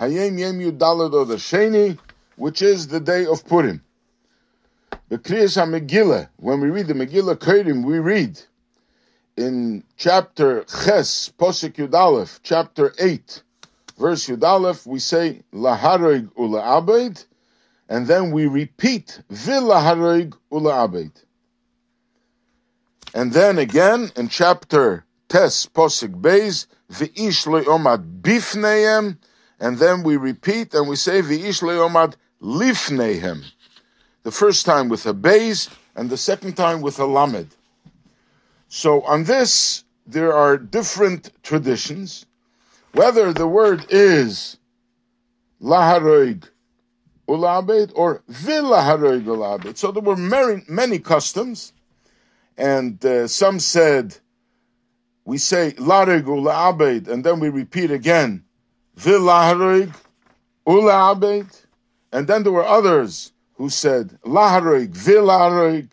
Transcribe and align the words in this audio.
Hayom 0.00 0.38
Yom 0.38 0.58
Yudalad 0.58 1.10
Sheni, 1.36 1.98
which 2.36 2.60
is 2.60 2.88
the 2.88 3.00
day 3.00 3.24
of 3.24 3.46
Purim. 3.46 3.82
The 5.08 5.18
Kriyas 5.18 5.56
HaMegillah, 5.56 6.28
when 6.36 6.60
we 6.60 6.68
read 6.68 6.88
the 6.88 6.94
Megillah 6.94 7.38
Kerim, 7.38 7.82
we 7.82 7.98
read 7.98 8.38
in 9.36 9.84
chapter 9.96 10.64
Ches, 10.64 11.32
Posik 11.38 11.74
Yudalef, 11.74 12.40
chapter 12.42 12.92
8, 12.98 13.42
verse 13.98 14.26
Yudalef, 14.26 14.86
we 14.86 14.98
say, 14.98 15.42
Laharoig 15.54 16.30
Ula 16.36 17.14
and 17.88 18.06
then 18.06 18.32
we 18.32 18.46
repeat, 18.46 19.20
Vilaharoig 19.30 20.34
Ula 20.50 20.88
Abed. 20.88 21.12
And 23.14 23.32
then 23.32 23.58
again 23.58 24.10
in 24.16 24.28
chapter 24.28 25.04
Tes 25.28 25.66
Posik 25.66 26.20
Beis, 26.20 26.66
V'ish 26.90 27.46
Omad 27.64 28.20
Bifneim, 28.20 29.18
and 29.60 29.78
then 29.78 30.02
we 30.02 30.16
repeat 30.16 30.74
and 30.74 30.88
we 30.88 30.96
say 30.96 31.22
V'ish 31.22 31.62
Omad 31.62 32.14
Lifnehem. 32.42 33.44
The 34.22 34.30
first 34.30 34.66
time 34.66 34.88
with 34.88 35.06
a 35.06 35.14
Beis, 35.14 35.70
and 35.94 36.10
the 36.10 36.16
second 36.16 36.56
time 36.56 36.82
with 36.82 36.98
a 36.98 37.06
Lamed. 37.06 37.48
So 38.68 39.02
on 39.02 39.24
this, 39.24 39.84
there 40.06 40.34
are 40.34 40.56
different 40.58 41.30
traditions. 41.42 42.26
Whether 42.92 43.32
the 43.32 43.46
word 43.46 43.86
is 43.88 44.58
Laharoig 45.62 46.48
Ulabed 47.28 47.92
or 47.94 48.22
Vilaharoig 48.30 49.24
Ulabed. 49.24 49.76
So 49.76 49.90
there 49.90 50.02
were 50.02 50.16
many, 50.16 50.62
many 50.68 50.98
customs 50.98 51.72
and 52.56 53.04
uh, 53.04 53.28
some 53.28 53.60
said, 53.60 54.16
we 55.24 55.38
say 55.38 55.72
larig 55.72 56.26
ula 56.26 56.72
abed, 56.72 57.08
and 57.08 57.22
then 57.24 57.40
we 57.40 57.48
repeat 57.48 57.90
again, 57.90 58.44
ula 59.04 59.90
and 62.12 62.26
then 62.26 62.42
there 62.42 62.52
were 62.52 62.64
others 62.64 63.32
who 63.54 63.68
said 63.68 64.18
laharig 64.24 64.88
vilaharig, 64.88 65.88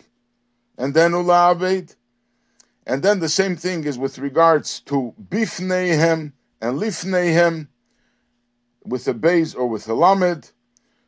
and 0.77 0.93
then 0.93 1.11
ula 1.11 1.55
and 2.85 3.01
then 3.01 3.19
the 3.19 3.29
same 3.29 3.55
thing 3.55 3.85
is 3.85 3.97
with 3.97 4.19
regards 4.19 4.81
to 4.81 5.13
bifneihem 5.29 6.33
and 6.61 6.79
lifneihem, 6.79 7.67
with 8.83 9.07
a 9.07 9.13
base 9.13 9.53
or 9.55 9.67
with 9.67 9.87
a 9.87 9.93
lamed. 9.93 10.51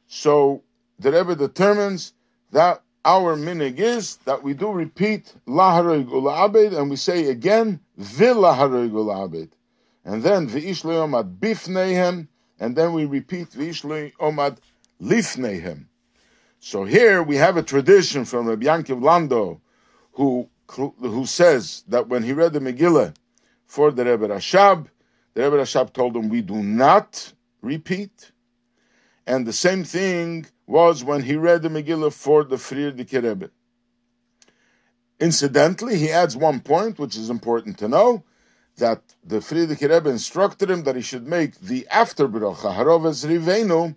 So 0.07 0.63
the 0.99 1.11
Rebbe 1.11 1.35
determines 1.35 2.13
that 2.51 2.81
our 3.03 3.35
minig 3.35 3.79
is 3.79 4.17
that 4.25 4.41
we 4.41 4.53
do 4.53 4.71
repeat 4.71 5.33
laharig 5.47 6.07
ula'abed 6.09 6.77
and 6.77 6.89
we 6.89 6.95
say 6.95 7.25
again 7.25 7.79
vilaharig 7.99 8.91
ula'abed. 8.91 9.49
And 10.05 10.21
then 10.21 10.47
v'ish 10.47 10.83
le'omad 10.83 11.39
bifneihem 11.39 12.27
and 12.59 12.75
then 12.75 12.93
we 12.93 13.05
repeat 13.05 13.49
v'ish 13.49 13.83
le'omad 13.83 14.59
lifneihem. 15.01 15.85
So 16.59 16.85
here 16.85 17.23
we 17.23 17.35
have 17.37 17.57
a 17.57 17.63
tradition 17.63 18.23
from 18.23 18.47
Rabbi 18.47 18.67
Yankiv 18.67 19.03
Landau 19.03 19.59
who, 20.13 20.47
who 20.67 21.25
says 21.25 21.83
that 21.87 22.07
when 22.07 22.23
he 22.23 22.33
read 22.33 22.53
the 22.53 22.59
Megillah 22.59 23.15
for 23.65 23.91
the 23.91 24.05
Rebbe 24.05 24.27
Rashab, 24.27 24.87
the 25.33 25.43
Rebbe 25.43 25.57
Rashab 25.57 25.91
told 25.91 26.15
him 26.15 26.29
we 26.29 26.41
do 26.41 26.61
not 26.61 27.33
repeat. 27.61 28.31
And 29.27 29.45
the 29.45 29.53
same 29.53 29.83
thing 29.83 30.45
was 30.67 31.03
when 31.03 31.23
he 31.23 31.35
read 31.35 31.63
the 31.63 31.69
Megillah 31.69 32.13
for 32.13 32.43
the 32.43 32.57
Frierdiker 32.57 33.23
Rebbe. 33.23 33.49
Incidentally, 35.19 35.97
he 35.97 36.11
adds 36.11 36.37
one 36.37 36.59
point 36.59 36.99
which 36.99 37.17
is 37.17 37.29
important 37.29 37.79
to 37.79 37.87
know 37.87 38.23
that 38.77 39.01
the 39.23 39.37
Frierdiker 39.37 39.89
Rebbe 39.89 40.09
instructed 40.09 40.69
him 40.69 40.83
that 40.83 40.95
he 40.95 41.01
should 41.01 41.27
make 41.27 41.59
the 41.59 41.87
after 41.89 42.27
bracha 42.27 42.75
Harovas 42.75 43.25
Rivenu 43.25 43.95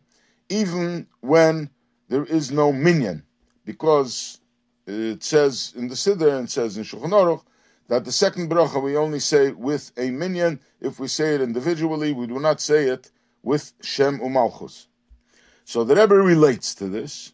even 0.48 1.07
when 1.20 1.70
there 2.09 2.25
is 2.25 2.51
no 2.51 2.73
minyan, 2.73 3.23
because 3.65 4.41
it 4.87 5.23
says 5.23 5.75
in 5.77 5.89
the 5.89 5.95
Siddur 5.95 6.39
and 6.39 6.48
it 6.48 6.51
says 6.51 6.77
in 6.77 6.85
Shulchan 6.85 7.11
Aruch 7.11 7.42
that 7.89 8.05
the 8.05 8.13
second 8.13 8.51
bracha 8.51 8.83
we 8.83 8.97
only 8.97 9.20
say 9.20 9.51
with 9.51 9.92
a 9.97 10.11
minyan. 10.11 10.61
If 10.81 11.01
we 11.01 11.08
say 11.08 11.35
it 11.35 11.41
individually, 11.41 12.13
we 12.13 12.27
do 12.27 12.39
not 12.39 12.61
say 12.61 12.85
it 12.85 13.11
with 13.42 13.73
Shem 13.83 14.20
Umalchus. 14.20 14.86
So 15.64 15.85
the 15.85 15.97
Rebbe 15.97 16.14
relates 16.14 16.75
to 16.77 16.86
this, 16.86 17.33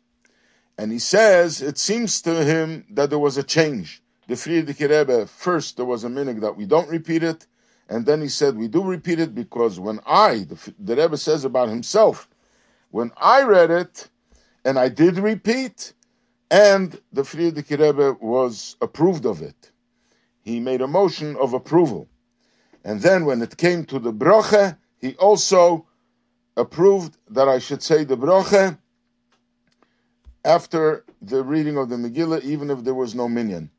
and 0.79 0.91
he 0.91 0.99
says 0.99 1.63
it 1.63 1.79
seems 1.79 2.23
to 2.23 2.45
him 2.45 2.87
that 2.91 3.11
there 3.11 3.19
was 3.19 3.37
a 3.37 3.43
change. 3.43 4.03
The 4.27 4.35
Frierdiker 4.35 4.89
Rebbe, 4.89 5.27
first 5.27 5.77
there 5.77 5.85
was 5.85 6.05
a 6.05 6.09
minig 6.09 6.41
that 6.41 6.57
we 6.57 6.65
don't 6.65 6.89
repeat 6.89 7.23
it, 7.23 7.47
and 7.89 8.07
then 8.07 8.23
he 8.23 8.29
said 8.29 8.57
we 8.57 8.69
do 8.69 8.83
repeat 8.83 9.21
it 9.21 9.35
because 9.35 9.79
when 9.79 10.01
I, 10.07 10.47
the, 10.49 10.75
the 10.79 10.97
Rebbe 10.97 11.17
says 11.17 11.45
about 11.45 11.69
himself, 11.69 12.29
when 12.91 13.13
I 13.19 13.43
read 13.43 13.71
it, 13.71 14.09
and 14.65 14.79
I 14.79 14.89
did 14.89 15.19
repeat, 15.19 15.93
and 16.51 16.99
the 17.13 17.23
Frierdiker 17.23 17.79
Rebbe 17.79 18.17
was 18.21 18.77
approved 18.81 19.27
of 19.27 19.43
it. 19.43 19.73
He 20.43 20.61
made 20.61 20.81
a 20.81 20.87
motion 20.87 21.37
of 21.37 21.53
approval. 21.53 22.09
And 22.85 23.01
then 23.01 23.25
when 23.25 23.43
it 23.43 23.57
came 23.57 23.85
to 23.87 23.99
the 23.99 24.13
broche, 24.13 24.75
he 25.01 25.17
also 25.17 25.87
approved 26.57 27.17
that 27.31 27.49
I 27.49 27.59
should 27.59 27.83
say 27.83 28.05
the 28.05 28.17
broche 28.17 28.77
after 30.45 31.05
the 31.21 31.43
reading 31.43 31.77
of 31.79 31.89
the 31.89 31.97
Megillah, 31.97 32.43
even 32.43 32.71
if 32.71 32.85
there 32.85 32.95
was 32.95 33.15
no 33.15 33.29
minyan. 33.29 33.71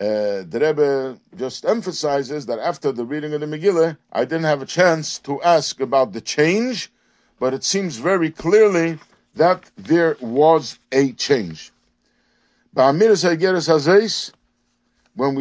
Uh, 0.00 0.42
the 0.48 0.58
Rebbe 0.60 1.18
just 1.36 1.64
emphasizes 1.64 2.46
that 2.46 2.58
after 2.58 2.90
the 2.90 3.04
reading 3.04 3.32
of 3.32 3.40
the 3.40 3.46
Megillah, 3.46 3.96
I 4.12 4.24
didn't 4.24 4.44
have 4.44 4.60
a 4.60 4.66
chance 4.66 5.18
to 5.20 5.40
ask 5.42 5.80
about 5.80 6.12
the 6.12 6.20
change, 6.20 6.90
but 7.38 7.54
it 7.54 7.62
seems 7.62 7.98
very 7.98 8.30
clearly 8.30 8.98
that 9.36 9.70
there 9.76 10.16
was 10.20 10.78
a 10.90 11.12
change. 11.12 11.70
When 12.74 12.98
we 12.98 13.14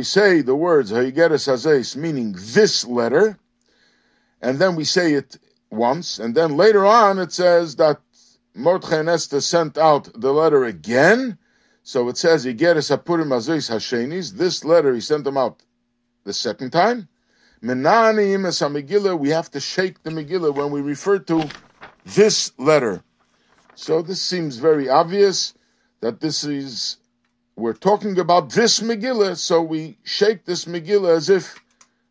say 0.04 0.42
the 0.42 0.56
words 0.56 0.92
Hayigeres 0.92 1.48
Hazeis, 1.48 1.96
meaning 1.96 2.36
this 2.38 2.86
letter, 2.86 3.40
and 4.40 4.60
then 4.60 4.76
we 4.76 4.84
say 4.84 5.14
it 5.14 5.40
once, 5.72 6.20
and 6.20 6.36
then 6.36 6.56
later 6.56 6.86
on 6.86 7.18
it 7.18 7.32
says 7.32 7.78
that 7.78 8.00
Mordechai 8.54 9.12
Esther 9.12 9.42
sent 9.42 9.80
out 9.80 10.10
the 10.14 10.32
letter 10.32 10.64
again. 10.64 11.40
So 11.84 12.08
it 12.08 12.18
says 12.18 12.46
Igeres 12.46 12.96
Hapurim 12.96 13.28
Azois 13.28 13.70
Hashenis. 13.70 14.32
This 14.32 14.64
letter 14.64 14.94
he 14.94 15.02
sent 15.02 15.26
them 15.26 15.38
out 15.38 15.62
the 16.24 16.32
second 16.32 16.72
time. 16.72 17.10
Menani 17.62 18.36
Imes 18.36 18.62
Megillah. 18.72 19.20
We 19.20 19.30
have 19.30 19.52
to 19.52 19.60
shake 19.60 20.02
the 20.02 20.10
Megillah 20.10 20.56
when 20.56 20.72
we 20.72 20.80
refer 20.80 21.20
to 21.20 21.50
this 22.06 22.54
letter. 22.58 23.04
So 23.76 24.02
this 24.02 24.22
seems 24.22 24.58
very 24.58 24.88
obvious 24.88 25.54
that 26.00 26.22
this 26.22 26.46
is 26.46 26.98
we're 27.58 27.74
talking 27.74 28.18
about 28.18 28.52
this 28.52 28.80
Megillah. 28.80 29.36
So 29.36 29.62
we 29.62 29.98
shake 30.04 30.46
this 30.46 30.64
Megillah 30.64 31.18
as 31.18 31.30
if 31.30 31.60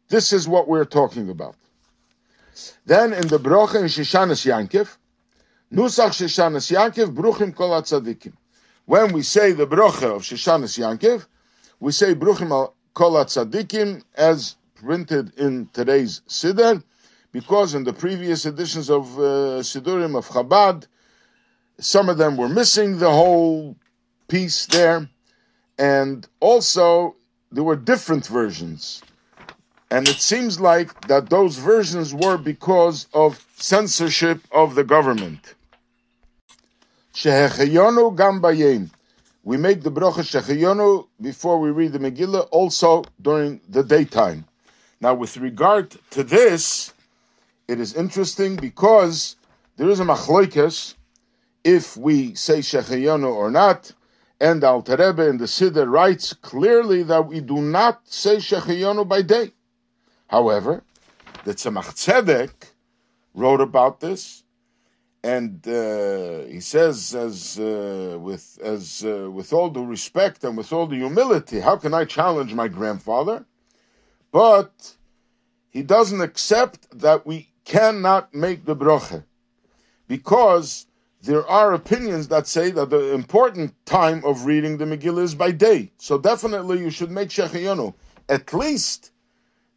this 0.09 0.35
is 0.35 0.47
what 0.47 0.69
we're 0.69 0.85
talking 0.85 1.31
about. 1.31 1.57
Then 2.85 3.15
in 3.15 3.27
the 3.29 3.39
Brocha 3.39 3.77
in 3.77 3.85
Shishanas 3.87 4.45
Yankiv, 4.45 4.99
Nusach 5.73 6.11
Shishanas 6.11 6.71
Yankiv, 6.71 7.15
Bruchim 7.15 7.55
Kol 7.55 7.71
Tzadikim. 7.81 8.35
When 8.85 9.13
we 9.13 9.23
say 9.23 9.53
the 9.53 9.67
Brocha 9.67 10.17
of 10.17 10.23
Shishanas 10.23 10.77
Yankiv, 10.77 11.27
we 11.79 11.93
say 11.93 12.15
Bruchim 12.15 12.73
Kol 12.95 13.13
Tzadikim 13.13 14.03
as 14.17 14.57
printed 14.75 15.39
in 15.39 15.69
today's 15.73 16.23
Siddur, 16.29 16.83
because 17.31 17.75
in 17.75 17.85
the 17.85 17.93
previous 17.93 18.45
editions 18.45 18.91
of 18.91 19.17
uh, 19.19 19.63
Siddurim 19.63 20.17
of 20.17 20.27
Chabad, 20.27 20.89
some 21.79 22.09
of 22.09 22.19
them 22.19 22.37
were 22.37 22.49
missing 22.49 22.99
the 22.99 23.11
whole 23.11 23.77
piece 24.27 24.67
there, 24.67 25.09
and 25.79 26.27
also 26.41 27.15
there 27.53 27.63
were 27.63 27.77
different 27.77 28.27
versions. 28.27 29.01
And 29.93 30.09
it 30.09 30.21
seems 30.21 30.59
like 30.59 31.07
that 31.07 31.31
those 31.31 31.57
versions 31.57 32.13
were 32.13 32.37
because 32.37 33.07
of 33.15 33.47
censorship 33.57 34.41
of 34.51 34.75
the 34.75 34.85
government. 34.85 35.55
Shehechayonu 37.15 38.17
gambayim. 38.17 38.91
We 39.45 39.59
make 39.59 39.83
the 39.83 39.91
bracha 39.91 40.23
shehechayonu 40.23 41.07
before 41.21 41.61
we 41.61 41.71
read 41.71 41.93
the 41.93 41.99
Megillah, 41.99 42.49
also 42.51 43.05
during 43.21 43.61
the 43.69 43.83
daytime. 43.83 44.47
Now, 45.01 45.15
with 45.15 45.37
regard 45.37 45.95
to 46.11 46.23
this, 46.23 46.95
it 47.69 47.81
is 47.81 47.95
interesting 47.95 48.57
because 48.57 49.37
there 49.77 49.91
is 49.91 50.01
a 50.01 50.05
machloikas 50.05 50.95
if 51.65 51.97
we 51.97 52.35
say 52.35 52.61
shehechayonu 52.61 53.31
or 53.31 53.51
not. 53.51 53.93
And 54.41 54.65
Alter 54.65 54.97
Rebbe 54.97 55.29
in 55.29 55.37
the 55.37 55.45
Siddur 55.45 55.91
writes 55.91 56.33
clearly 56.33 57.03
that 57.05 57.27
we 57.27 57.41
do 57.41 57.61
not 57.61 58.01
say 58.09 58.37
shehechayonu 58.37 59.07
by 59.07 59.23
day. 59.23 59.53
However, 60.29 60.83
the 61.45 61.53
Tzemach 61.53 61.93
Tzedek 61.95 62.53
wrote 63.35 63.61
about 63.61 64.01
this, 64.01 64.42
and 65.25 65.67
uh, 65.69 66.43
he 66.45 66.61
says, 66.61 67.15
as 67.15 67.59
uh, 67.59 68.19
with 68.21 68.59
as 68.63 69.05
uh, 69.05 69.31
with 69.31 69.53
all 69.53 69.71
due 69.71 69.85
respect 69.87 70.45
and 70.45 70.57
with 70.57 70.73
all 70.73 70.87
the 70.87 70.97
humility, 70.97 71.61
how 71.61 71.77
can 71.77 71.95
I 71.95 72.05
challenge 72.05 72.55
my 72.55 72.69
grandfather? 72.69 73.45
But 74.33 74.97
he 75.71 75.83
doesn't 75.83 76.21
accept 76.21 76.99
that 77.01 77.27
we 77.27 77.51
cannot 77.65 78.35
make 78.35 78.65
the 78.65 78.75
broche. 78.77 79.23
because 80.09 80.87
there 81.23 81.47
are 81.49 81.73
opinions 81.75 82.29
that 82.29 82.47
say 82.47 82.71
that 82.73 82.91
the 82.91 83.15
important 83.15 83.75
time 83.87 84.25
of 84.25 84.47
reading 84.47 84.79
the 84.79 84.85
Megillah 84.85 85.23
is 85.23 85.35
by 85.35 85.53
day. 85.53 85.93
So 85.99 86.19
definitely 86.19 86.81
you 86.81 86.91
should 86.91 87.11
make 87.11 87.31
Shechayonu, 87.31 87.95
at 88.29 88.53
least 88.55 89.12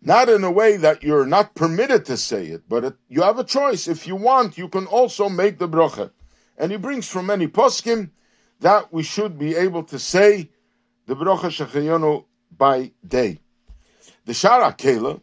not 0.05 0.29
in 0.29 0.43
a 0.43 0.51
way 0.51 0.77
that 0.77 1.03
you're 1.03 1.25
not 1.25 1.55
permitted 1.55 2.05
to 2.05 2.15
say 2.15 2.45
it, 2.45 2.69
but 2.69 2.83
it, 2.85 2.93
you 3.09 3.23
have 3.23 3.39
a 3.39 3.43
choice. 3.43 3.87
If 3.87 4.05
you 4.05 4.15
want, 4.15 4.57
you 4.57 4.69
can 4.69 4.85
also 4.85 5.27
make 5.29 5.57
the 5.57 5.67
bracha. 5.67 6.11
And 6.57 6.71
he 6.71 6.77
brings 6.77 7.09
from 7.09 7.25
many 7.25 7.47
poskim 7.47 8.11
that 8.59 8.93
we 8.93 9.01
should 9.01 9.37
be 9.39 9.55
able 9.55 9.83
to 9.85 9.97
say 9.97 10.51
the 11.07 11.15
bracha 11.15 11.49
Shechayonu 11.49 12.23
by 12.55 12.91
day. 13.05 13.39
The 14.25 14.33
Shara 14.33 14.77
Kela, 14.77 15.19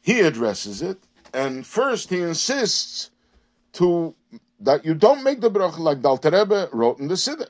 he 0.00 0.20
addresses 0.20 0.82
it, 0.82 0.98
and 1.34 1.66
first 1.66 2.08
he 2.08 2.20
insists 2.20 3.10
to 3.74 4.14
that 4.60 4.84
you 4.84 4.94
don't 4.94 5.24
make 5.24 5.40
the 5.40 5.50
bracha 5.50 5.78
like 5.78 6.00
the 6.00 6.08
Alter 6.08 6.30
Rebbe 6.30 6.68
wrote 6.72 7.00
in 7.00 7.08
the 7.08 7.14
Siddur. 7.14 7.48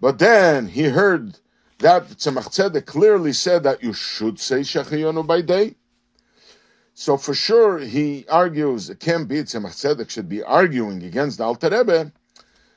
But 0.00 0.18
then 0.18 0.66
he 0.66 0.84
heard 0.84 1.38
that 1.78 2.08
Tzemach 2.08 2.48
Tzedek 2.48 2.86
clearly 2.86 3.32
said 3.32 3.62
that 3.62 3.82
you 3.82 3.92
should 3.92 4.38
say 4.40 4.60
Shechayonu 4.60 5.26
by 5.26 5.42
day. 5.42 5.76
So 6.94 7.16
for 7.16 7.34
sure 7.34 7.78
he 7.78 8.26
argues 8.28 8.90
it 8.90 8.98
can't 8.98 9.28
be 9.28 9.36
Tzemach 9.36 9.74
Tzedek 9.74 10.10
should 10.10 10.28
be 10.28 10.42
arguing 10.42 11.02
against 11.04 11.38
the 11.38 11.44
Alter 11.44 11.70
Rebbe. 11.70 12.12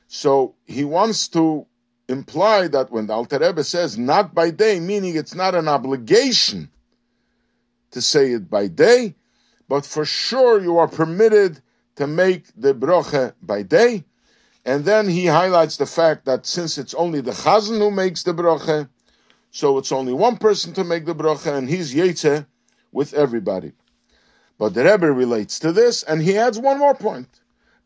So 0.06 0.54
he 0.64 0.84
wants 0.84 1.28
to 1.28 1.66
imply 2.08 2.68
that 2.68 2.90
when 2.92 3.06
the 3.06 3.14
Alter 3.14 3.38
Rebbe 3.38 3.64
says 3.64 3.98
not 3.98 4.34
by 4.34 4.50
day, 4.50 4.78
meaning 4.78 5.16
it's 5.16 5.34
not 5.34 5.54
an 5.54 5.66
obligation 5.66 6.70
to 7.90 8.00
say 8.00 8.32
it 8.32 8.48
by 8.48 8.68
day, 8.68 9.14
but 9.68 9.84
for 9.84 10.04
sure 10.04 10.60
you 10.60 10.78
are 10.78 10.88
permitted 10.88 11.60
to 11.96 12.06
make 12.06 12.44
the 12.56 12.74
broche 12.74 13.32
by 13.42 13.62
day. 13.62 14.04
And 14.64 14.84
then 14.84 15.08
he 15.08 15.26
highlights 15.26 15.76
the 15.76 15.86
fact 15.86 16.24
that 16.26 16.46
since 16.46 16.78
it's 16.78 16.94
only 16.94 17.20
the 17.20 17.32
chazan 17.32 17.78
who 17.78 17.90
makes 17.90 18.22
the 18.22 18.32
broche, 18.32 18.86
so 19.50 19.78
it's 19.78 19.92
only 19.92 20.12
one 20.12 20.36
person 20.36 20.72
to 20.74 20.84
make 20.84 21.04
the 21.04 21.14
broche, 21.14 21.46
and 21.46 21.68
he's 21.68 21.92
yetze 21.92 22.46
with 22.92 23.12
everybody. 23.12 23.72
But 24.58 24.74
the 24.74 24.84
Rebbe 24.84 25.10
relates 25.10 25.58
to 25.60 25.72
this, 25.72 26.04
and 26.04 26.22
he 26.22 26.38
adds 26.38 26.58
one 26.58 26.78
more 26.78 26.94
point. 26.94 27.28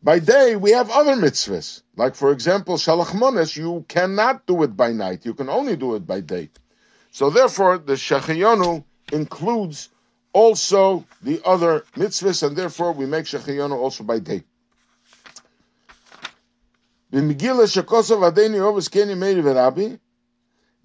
By 0.03 0.19
day, 0.19 0.55
we 0.55 0.71
have 0.71 0.91
other 0.91 1.15
mitzvahs. 1.15 1.81
Like, 1.95 2.13
for 2.13 2.31
example, 2.31 2.77
Shalach 2.77 3.15
Mones, 3.15 3.57
you 3.57 3.83
cannot 3.87 4.45
do 4.45 4.61
it 4.61 4.77
by 4.77 4.91
night. 4.91 5.25
You 5.25 5.33
can 5.33 5.49
only 5.49 5.75
do 5.75 5.95
it 5.95 6.05
by 6.05 6.21
day. 6.21 6.51
So 7.09 7.31
therefore, 7.31 7.79
the 7.79 7.93
Shechayonu 7.93 8.83
includes 9.11 9.89
also 10.33 11.05
the 11.23 11.41
other 11.43 11.83
mitzvahs, 11.95 12.45
and 12.45 12.55
therefore 12.55 12.91
we 12.91 13.07
make 13.07 13.25
Shechayonu 13.25 13.75
also 13.75 14.03
by 14.03 14.19
day. 14.19 14.43
The 17.09 17.21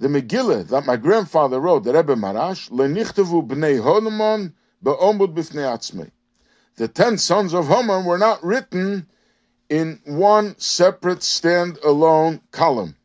Megillah 0.08 0.68
that 0.68 0.86
my 0.86 0.96
grandfather 0.96 1.60
wrote, 1.60 1.84
the 1.84 1.92
Rebbe 1.92 2.14
Maharash, 2.14 2.70
Lenichtavu 2.70 3.46
Bnei 3.46 3.80
Hodemon 3.80 4.52
Be'omud 4.82 5.34
Bifnei 5.34 5.64
Atzmei. 5.64 6.10
The 6.76 6.88
ten 6.88 7.18
sons 7.18 7.54
of 7.54 7.68
Haman 7.68 8.04
were 8.04 8.18
not 8.18 8.44
written 8.44 9.06
in 9.68 10.00
one 10.04 10.58
separate 10.58 11.22
stand-alone 11.22 12.40
column. 12.50 12.96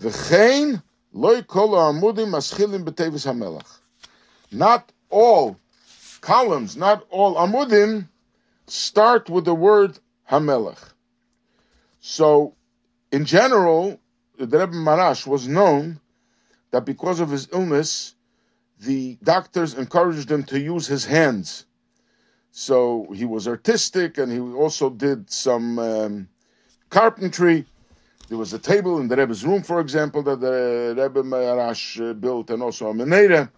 V'chein 0.00 0.82
loy 1.12 1.42
kol 1.42 1.70
amudim 1.70 2.30
maschilim 2.30 2.84
b'tevis 2.84 3.26
hamelach. 3.26 3.78
Not 4.52 4.90
all 5.08 5.58
columns, 6.20 6.76
not 6.76 7.06
all 7.10 7.34
amudim, 7.36 8.08
start 8.66 9.28
with 9.28 9.44
the 9.44 9.54
word 9.54 9.98
Hamelech. 10.30 10.89
So, 12.00 12.54
in 13.12 13.24
general, 13.24 14.00
the 14.38 14.46
Rebbe 14.46 14.72
Maharash 14.72 15.26
was 15.26 15.46
known 15.46 16.00
that 16.70 16.84
because 16.84 17.20
of 17.20 17.30
his 17.30 17.48
illness, 17.52 18.14
the 18.80 19.18
doctors 19.22 19.74
encouraged 19.74 20.30
him 20.30 20.44
to 20.44 20.58
use 20.58 20.86
his 20.86 21.04
hands. 21.04 21.66
So 22.52 23.06
he 23.14 23.24
was 23.24 23.46
artistic 23.46 24.18
and 24.18 24.32
he 24.32 24.38
also 24.40 24.90
did 24.90 25.30
some 25.30 25.78
um, 25.78 26.28
carpentry. 26.88 27.66
There 28.28 28.38
was 28.38 28.52
a 28.52 28.58
table 28.58 28.98
in 29.00 29.08
the 29.08 29.16
Rebbe's 29.16 29.44
room, 29.44 29.62
for 29.62 29.80
example, 29.80 30.22
that 30.22 30.40
the 30.40 30.94
Rebbe 30.96 31.22
Maharash 31.22 32.10
uh, 32.10 32.14
built, 32.14 32.50
and 32.50 32.62
also 32.62 32.88
a 32.88 32.94
menorah. 32.94 33.50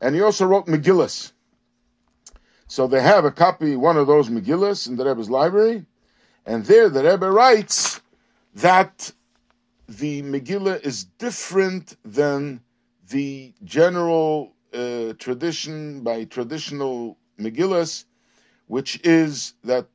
and 0.00 0.14
he 0.14 0.20
also 0.20 0.46
wrote 0.46 0.66
Megillas. 0.66 1.32
So 2.68 2.86
they 2.86 3.02
have 3.02 3.24
a 3.24 3.30
copy, 3.30 3.76
one 3.76 3.96
of 3.96 4.06
those 4.06 4.30
Megillas 4.30 4.88
in 4.88 4.96
the 4.96 5.04
Rebbe's 5.04 5.30
library, 5.30 5.84
and 6.46 6.64
there 6.64 6.88
the 6.88 7.02
Rebbe 7.02 7.30
writes 7.30 8.00
that 8.54 9.12
the 9.88 10.22
Megillah 10.22 10.80
is 10.84 11.04
different 11.18 11.96
than 12.04 12.60
the 13.10 13.52
general 13.64 14.52
uh, 14.72 15.12
tradition 15.18 16.00
by 16.02 16.24
traditional 16.24 17.18
Megillas, 17.38 18.04
which 18.66 19.00
is 19.04 19.54
that 19.64 19.88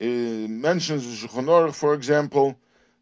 uh, 0.00 0.04
mentions 0.04 1.04
Shulchan 1.06 1.74
for 1.74 1.94
example, 1.94 2.56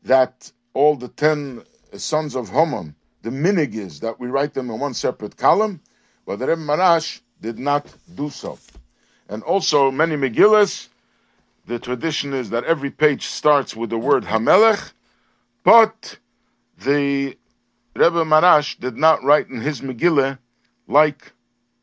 that 0.05 0.51
all 0.75 0.97
the 0.97 1.09
ten 1.09 1.63
sons 1.97 2.35
of 2.35 2.49
Haman, 2.49 2.95
the 3.23 3.31
minig 3.31 3.75
is 3.75 4.01
that 4.01 4.19
we 4.19 4.29
write 4.29 4.55
them 4.55 4.71
in 4.71 4.79
one 4.79 4.95
separate 4.95 5.37
column, 5.37 5.81
but 6.27 6.39
the 6.39 6.47
Rebbe 6.47 6.61
Maharash 6.61 7.21
did 7.41 7.59
not 7.59 7.87
do 8.15 8.31
so. 8.31 8.59
And 9.29 9.43
also, 9.43 9.91
many 9.91 10.17
Megillas, 10.17 10.89
the 11.67 11.79
tradition 11.79 12.33
is 12.35 12.51
that 12.51 12.65
every 12.65 12.91
page 12.91 13.27
starts 13.27 13.75
with 13.75 13.91
the 13.91 13.99
word 13.99 14.25
Hamelech, 14.25 14.93
but 15.63 16.19
the 16.79 17.37
Rebbe 17.97 18.25
Maharash 18.25 18.79
did 18.79 18.97
not 18.97 19.23
write 19.23 19.49
in 19.49 19.61
his 19.61 19.81
Megillah 19.81 20.39
like 20.89 21.33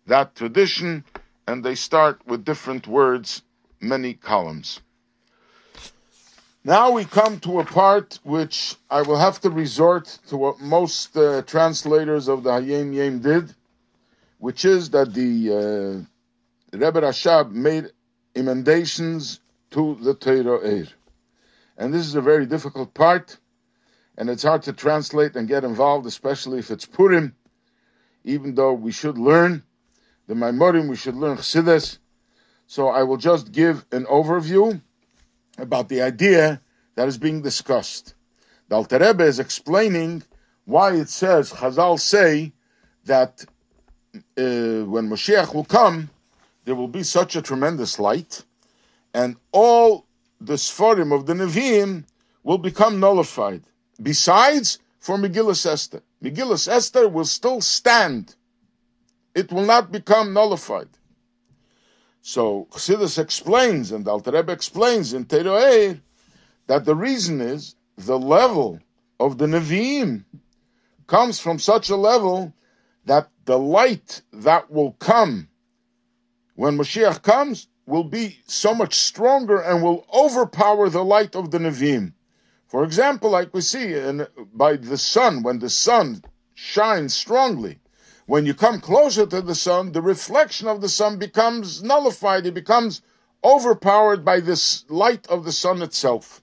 that 0.08 0.36
tradition, 0.36 1.04
and 1.48 1.64
they 1.64 1.76
start 1.76 2.22
with 2.28 2.46
different 2.46 2.86
words, 2.88 3.42
many 3.80 4.14
columns. 4.14 4.82
Now 6.64 6.92
we 6.92 7.06
come 7.06 7.40
to 7.40 7.60
a 7.60 7.66
part 7.66 8.20
which 8.24 8.76
I 8.90 9.02
will 9.02 9.18
have 9.18 9.42
to 9.42 9.50
resort 9.50 10.20
to 10.28 10.38
what 10.38 10.60
most 10.60 11.18
uh, 11.18 11.42
translators 11.42 12.28
of 12.28 12.44
the 12.44 12.52
Hayom 12.52 12.94
Yom 12.94 13.20
did, 13.20 13.56
which 14.38 14.64
is 14.64 14.92
that 14.92 15.12
the 15.14 16.06
uh, 16.72 16.78
Rebbe 16.78 17.02
Rashab 17.02 17.52
made 17.52 17.90
emendations 18.36 19.41
to 19.72 19.98
the 20.02 20.14
Torah 20.14 20.58
Or. 20.58 20.88
And 21.78 21.94
this 21.94 22.06
is 22.06 22.16
a 22.16 22.22
very 22.22 22.46
difficult 22.46 22.94
part, 22.94 23.38
and 24.18 24.30
it's 24.30 24.44
hard 24.44 24.64
to 24.64 24.74
translate 24.74 25.36
and 25.36 25.48
get 25.48 25.64
involved, 25.64 26.06
especially 26.06 26.60
if 26.60 26.70
it's 26.70 26.86
Purim, 26.86 27.36
even 28.24 28.56
though 28.56 28.74
we 28.74 28.92
should 28.92 29.18
learn 29.18 29.64
the 30.28 30.34
Maimorim, 30.36 30.90
we 30.90 30.96
should 30.96 31.16
learn 31.16 31.38
Chassidus. 31.38 31.98
So 32.68 32.90
I 32.90 33.04
will 33.04 33.18
just 33.18 33.52
give 33.52 33.86
an 33.92 34.06
overview 34.06 34.82
about 35.58 35.90
the 35.90 36.02
idea 36.02 36.62
that 36.96 37.08
is 37.08 37.18
being 37.18 37.42
discussed. 37.42 38.14
The 38.70 38.76
Alter 38.76 39.00
Rebbe 39.00 39.24
is 39.24 39.40
explaining 39.40 40.24
why 40.66 40.94
it 40.94 41.10
says, 41.10 41.52
Chazal 41.52 42.00
say, 42.00 42.54
that 43.06 43.44
uh, 44.14 44.86
when 44.86 45.10
Moshiach 45.10 45.54
will 45.54 45.66
come, 45.66 46.10
there 46.66 46.76
will 46.76 46.88
be 46.88 47.04
such 47.04 47.36
a 47.36 47.42
tremendous 47.42 48.00
light, 48.00 48.46
and 49.14 49.36
all 49.52 50.06
the 50.40 50.54
Sfarim 50.54 51.14
of 51.14 51.26
the 51.26 51.34
Nevi'im 51.34 52.06
will 52.44 52.58
become 52.58 53.00
nullified. 53.00 53.64
Besides, 54.02 54.80
for 55.00 55.18
Megillah 55.18 55.66
Esther. 55.66 56.02
Megillah 56.24 56.68
Esther 56.68 57.10
will 57.10 57.26
still 57.26 57.62
stand. 57.62 58.36
It 59.34 59.52
will 59.52 59.66
not 59.66 59.92
become 59.92 60.34
nullified. 60.34 60.90
So 62.22 62.68
Chassidus 62.72 63.18
explains, 63.18 63.92
and 63.92 64.08
Alter 64.08 64.32
Rebbe 64.32 64.52
explains 64.52 65.14
in 65.14 65.26
Torah 65.26 65.90
Or, 65.90 66.00
that 66.68 66.86
the 66.86 66.96
reason 66.96 67.42
is 67.42 67.76
the 67.98 68.20
level 68.20 68.80
of 69.20 69.38
the 69.38 69.48
Nevi'im 69.48 70.26
comes 71.08 71.40
from 71.40 71.60
such 71.60 71.90
a 71.90 71.96
level 71.96 72.54
that 73.06 73.30
the 73.46 73.58
light 73.58 74.22
that 74.32 74.72
will 74.72 74.94
come 74.94 75.50
when 76.56 76.78
Mashiach 76.78 77.24
comes 77.24 77.68
will 77.86 78.04
be 78.04 78.40
so 78.48 78.74
much 78.74 78.96
stronger 78.96 79.60
and 79.60 79.84
will 79.84 80.06
overpower 80.14 80.90
the 80.90 81.04
light 81.04 81.36
of 81.36 81.52
the 81.52 81.58
Nevi'im. 81.58 82.14
For 82.68 82.84
example, 82.84 83.30
like 83.30 83.54
we 83.54 83.62
see 83.62 83.94
in, 83.94 84.28
by 84.54 84.78
the 84.78 84.98
sun, 84.98 85.44
when 85.44 85.60
the 85.60 85.70
sun 85.70 86.24
shines 86.54 87.14
strongly, 87.14 87.80
when 88.28 88.46
you 88.46 88.54
come 88.54 88.80
closer 88.80 89.26
to 89.26 89.42
the 89.42 89.56
sun, 89.56 89.92
the 89.92 90.02
reflection 90.02 90.68
of 90.68 90.80
the 90.80 90.88
sun 90.88 91.18
becomes 91.18 91.84
nullified, 91.84 92.46
it 92.46 92.54
becomes 92.54 93.02
overpowered 93.44 94.24
by 94.24 94.40
this 94.40 94.86
light 94.90 95.28
of 95.28 95.44
the 95.44 95.52
sun 95.52 95.82
itself. 95.82 96.42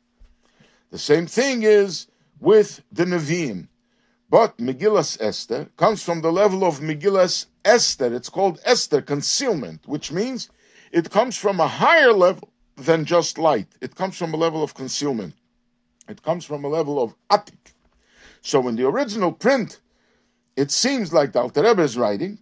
The 0.90 0.98
same 0.98 1.26
thing 1.26 1.62
is 1.62 2.08
with 2.40 2.82
the 2.92 3.04
Nevi'im. 3.04 3.68
But 4.30 4.58
Megillas 4.58 5.16
Esther 5.20 5.70
comes 5.76 6.02
from 6.02 6.20
the 6.20 6.32
level 6.32 6.64
of 6.64 6.80
Megillas 6.80 7.46
Esther. 7.64 8.12
It's 8.14 8.28
called 8.28 8.60
Esther, 8.64 9.00
concealment, 9.00 9.86
which 9.86 10.12
means 10.12 10.50
it 10.92 11.10
comes 11.10 11.36
from 11.36 11.60
a 11.60 11.68
higher 11.68 12.12
level 12.12 12.52
than 12.76 13.04
just 13.04 13.38
light. 13.38 13.68
It 13.80 13.94
comes 13.94 14.16
from 14.16 14.34
a 14.34 14.36
level 14.36 14.62
of 14.62 14.74
concealment. 14.74 15.34
It 16.08 16.22
comes 16.22 16.44
from 16.44 16.64
a 16.64 16.68
level 16.68 17.02
of 17.02 17.14
atik. 17.30 17.74
So 18.40 18.66
in 18.68 18.76
the 18.76 18.86
original 18.86 19.32
print, 19.32 19.80
it 20.56 20.70
seems 20.70 21.12
like 21.12 21.32
the 21.32 21.40
Alter 21.40 21.62
Rebbe 21.62 21.82
is 21.82 21.96
writing 21.96 22.38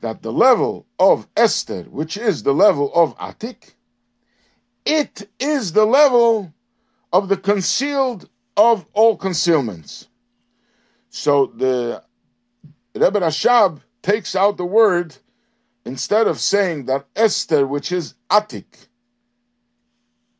that 0.00 0.22
the 0.22 0.32
level 0.32 0.86
of 0.98 1.26
Esther, 1.36 1.84
which 1.84 2.16
is 2.16 2.42
the 2.42 2.52
level 2.52 2.92
of 2.94 3.16
atik, 3.18 3.74
it 4.84 5.28
is 5.38 5.72
the 5.72 5.86
level 5.86 6.52
of 7.12 7.28
the 7.28 7.36
concealed 7.36 8.28
of 8.56 8.84
all 8.92 9.16
concealments. 9.16 10.08
So 11.10 11.46
the 11.46 12.02
Rebbe 12.94 13.20
Rashab 13.20 13.80
takes 14.02 14.34
out 14.34 14.56
the 14.56 14.66
word 14.66 15.16
instead 15.84 16.26
of 16.26 16.40
saying 16.40 16.86
that 16.86 17.06
Esther, 17.16 17.66
which 17.66 17.92
is 17.92 18.14
Atik, 18.30 18.88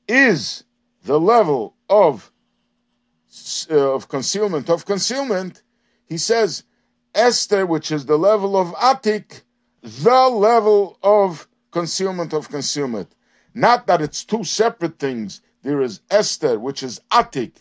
is 0.08 0.64
the 1.04 1.18
level 1.18 1.74
of 1.88 2.30
uh, 3.70 3.94
of 3.94 4.08
concealment 4.08 4.68
of 4.68 4.84
concealment, 4.84 5.62
he 6.06 6.18
says 6.18 6.64
Esther, 7.14 7.64
which 7.64 7.90
is 7.90 8.04
the 8.04 8.18
level 8.18 8.56
of 8.56 8.74
Atik, 8.74 9.42
the 9.82 10.28
level 10.28 10.98
of 11.02 11.48
concealment 11.70 12.34
of 12.34 12.48
concealment. 12.48 13.14
Not 13.54 13.86
that 13.86 14.02
it's 14.02 14.24
two 14.24 14.44
separate 14.44 14.98
things. 14.98 15.40
There 15.62 15.80
is 15.80 16.00
Esther, 16.10 16.58
which 16.58 16.82
is 16.82 17.00
Atik, 17.10 17.52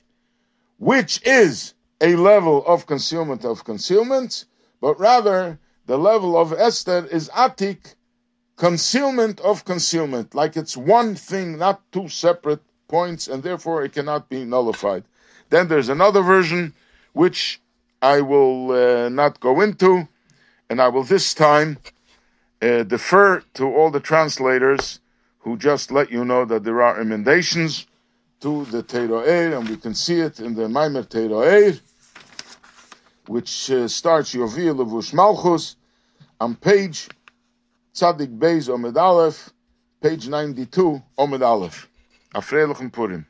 which 0.78 1.22
is 1.26 1.74
a 2.02 2.16
level 2.16 2.66
of 2.66 2.86
concealment 2.88 3.46
of 3.46 3.64
concealment, 3.64 4.46
but 4.82 5.00
rather 5.00 5.60
the 5.86 5.98
level 5.98 6.38
of 6.38 6.54
Esther 6.54 7.08
is 7.12 7.30
Atik, 7.30 7.96
concealment 8.58 9.40
of 9.42 9.66
concealment, 9.66 10.36
like 10.36 10.56
it's 10.56 10.78
one 10.78 11.16
thing, 11.16 11.58
not 11.58 11.82
two 11.92 12.08
separate 12.08 12.62
points, 12.88 13.28
and 13.28 13.42
therefore 13.42 13.84
it 13.84 13.94
cannot 13.94 14.30
be 14.30 14.46
nullified. 14.46 15.04
Then 15.50 15.68
there's 15.68 15.90
another 15.90 16.22
version, 16.22 16.74
which 17.14 17.60
I 18.02 18.22
will 18.22 18.72
uh, 18.72 19.10
not 19.10 19.40
go 19.40 19.62
into, 19.62 20.08
and 20.70 20.82
I 20.82 20.88
will 20.90 21.04
this 21.04 21.34
time 21.34 21.78
uh, 22.62 22.84
defer 22.84 23.44
to 23.56 23.66
all 23.66 23.92
the 23.92 24.00
translators 24.00 25.00
who 25.40 25.58
just 25.58 25.92
let 25.92 26.12
you 26.12 26.24
know 26.24 26.46
that 26.46 26.64
there 26.64 26.82
are 26.82 27.02
emendations 27.02 27.88
to 28.42 28.66
the 28.66 28.84
Torah 28.84 29.24
Or, 29.24 29.58
and 29.58 29.70
we 29.70 29.78
can 29.78 29.94
see 29.94 30.20
it 30.20 30.40
in 30.40 30.56
the 30.56 30.68
Maimer 30.68 31.08
Torah 31.08 31.70
Or, 31.70 31.74
which 33.28 33.72
uh, 33.72 33.88
starts 33.88 34.34
Yovi 34.34 34.74
Levush 34.76 35.14
Malchus 35.14 35.76
on 36.40 36.56
page 36.56 37.10
Tzadik 37.94 38.38
Beis 38.38 38.70
Omed 38.70 38.98
Aleph, 38.98 39.50
page 40.02 40.28
92, 40.28 41.02
Omed 41.18 41.42
Aleph. 41.42 41.88
A 42.34 42.42
Purim. 42.42 43.26